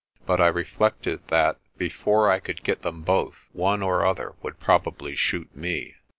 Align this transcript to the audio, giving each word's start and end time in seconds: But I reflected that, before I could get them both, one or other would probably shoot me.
But 0.25 0.41
I 0.41 0.47
reflected 0.47 1.27
that, 1.27 1.59
before 1.77 2.27
I 2.27 2.39
could 2.39 2.63
get 2.63 2.81
them 2.81 3.03
both, 3.03 3.35
one 3.51 3.83
or 3.83 4.03
other 4.03 4.33
would 4.41 4.59
probably 4.59 5.15
shoot 5.15 5.55
me. 5.55 5.93